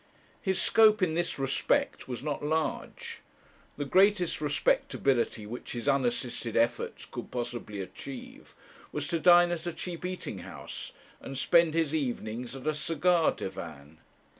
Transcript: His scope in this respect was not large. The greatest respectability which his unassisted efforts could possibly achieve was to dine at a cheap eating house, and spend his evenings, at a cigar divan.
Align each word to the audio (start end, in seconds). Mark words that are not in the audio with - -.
His 0.41 0.59
scope 0.59 1.03
in 1.03 1.13
this 1.13 1.37
respect 1.37 2.07
was 2.07 2.23
not 2.23 2.43
large. 2.43 3.19
The 3.77 3.85
greatest 3.85 4.41
respectability 4.41 5.45
which 5.45 5.73
his 5.73 5.87
unassisted 5.87 6.57
efforts 6.57 7.05
could 7.05 7.29
possibly 7.29 7.81
achieve 7.81 8.55
was 8.91 9.07
to 9.09 9.19
dine 9.19 9.51
at 9.51 9.67
a 9.67 9.73
cheap 9.73 10.03
eating 10.03 10.39
house, 10.39 10.91
and 11.19 11.37
spend 11.37 11.75
his 11.75 11.93
evenings, 11.93 12.55
at 12.55 12.65
a 12.65 12.73
cigar 12.73 13.31
divan. 13.31 13.99